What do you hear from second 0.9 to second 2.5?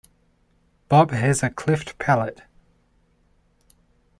has a cleft palate.